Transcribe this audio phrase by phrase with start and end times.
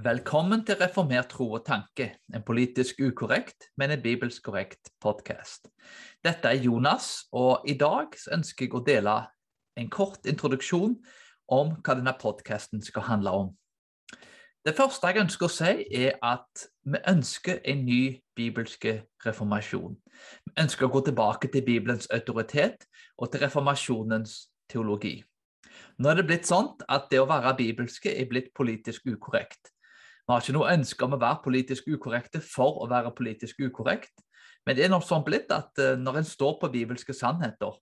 [0.00, 5.66] Velkommen til Reformert tro og tanke, en politisk ukorrekt, men en bibelsk korrekt podkast.
[6.24, 9.16] Dette er Jonas, og i dag ønsker jeg å dele
[9.76, 10.94] en kort introduksjon
[11.52, 13.50] om hva denne podkasten skal handle om.
[14.64, 18.04] Det første jeg ønsker å si, er at vi ønsker en ny
[18.38, 18.86] bibelsk
[19.26, 19.98] reformasjon.
[20.46, 22.86] Vi ønsker å gå tilbake til Bibelens autoritet
[23.18, 24.38] og til reformasjonens
[24.72, 25.18] teologi.
[26.00, 29.74] Nå er det blitt sånn at det å være bibelske er blitt politisk ukorrekt.
[30.30, 34.12] Vi har ikke noe ønske om å være politisk ukorrekte for å være politisk ukorrekt.
[34.62, 37.74] Men det er noe sånn blitt at uh, når en står på bibelske sannheter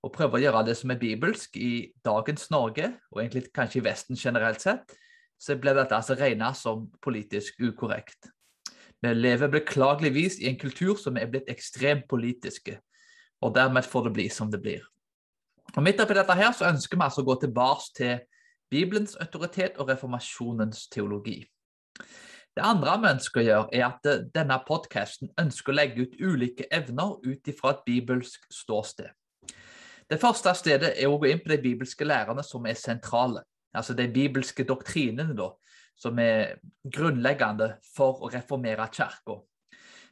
[0.00, 3.84] og prøver å gjøre det som er bibelsk i dagens Norge, og egentlig kanskje i
[3.84, 4.96] Vesten generelt sett,
[5.36, 8.32] så blir dette altså regnet som politisk ukorrekt.
[9.04, 12.78] Vi lever beklageligvis i en kultur som er blitt ekstremt politiske,
[13.44, 14.88] og dermed får det bli som det blir.
[15.76, 18.18] Og Midt oppi dette her så ønsker vi altså å gå tilbake til
[18.72, 21.42] Bibelens autoritet og reformasjonens teologi.
[22.60, 26.18] Det andre vi ønsker å gjøre, er at eh, denne podkasten ønsker å legge ut
[26.20, 29.08] ulike evner ut ifra et bibelsk ståsted.
[30.10, 33.46] Det første stedet er å gå inn på de bibelske lærerne som er sentrale.
[33.72, 35.46] Altså de bibelske doktrinene da,
[35.96, 39.38] som er grunnleggende for å reformere kirka.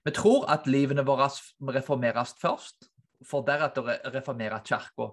[0.09, 1.29] Vi tror at livene våre
[1.61, 2.89] må reformeres først,
[3.29, 5.11] for deretter å reformere kirka.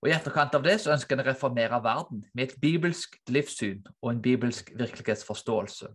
[0.00, 3.84] Og I etterkant av det så ønsker en å reformere verden med et bibelsk livssyn
[4.00, 5.92] og en bibelsk virkelighetsforståelse.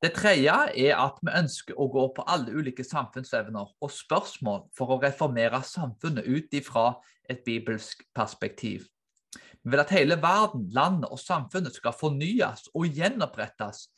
[0.00, 4.94] Det tredje er at vi ønsker å gå på alle ulike samfunnsevner og spørsmål for
[4.94, 6.94] å reformere samfunnet ut ifra
[7.28, 8.86] et bibelsk perspektiv.
[9.60, 13.90] Vi vil at hele verden, landet og samfunnet skal fornyes og gjenopprettes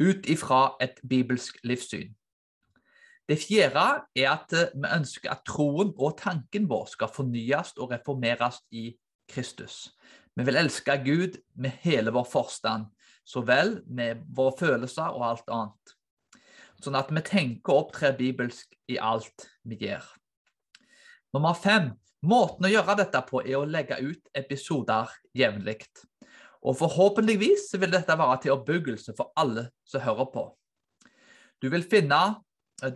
[0.00, 2.12] ut ifra et bibelsk livssyn.
[3.28, 3.86] Det fjerde
[4.18, 8.90] er at eh, vi ønsker at troen og tanken vår skal fornyes og reformeres i
[9.30, 9.88] Kristus.
[10.36, 12.90] Vi vil elske Gud med hele vår forstand,
[13.24, 15.96] så vel med våre følelser og alt annet.
[16.80, 20.04] Sånn at vi tenker og opptrer bibelsk i alt vi gjør.
[21.36, 21.92] Nummer fem.
[22.20, 25.86] Måten å gjøre dette på er å legge ut episoder jevnlig.
[26.60, 30.42] Og forhåpentligvis vil dette være til oppbyggelse for alle som hører på.
[31.60, 32.20] Du vil finne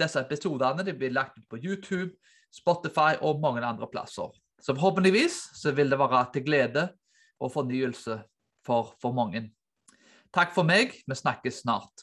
[0.01, 2.13] disse episodene de blir lagt ut på YouTube,
[2.53, 4.29] Spotify og mange andre plasser.
[4.61, 6.87] Så forhåpentligvis så vil det være til glede
[7.41, 8.21] og fornyelse
[8.65, 9.49] for, for mange.
[10.35, 10.97] Takk for meg.
[11.07, 12.03] Vi snakkes snart.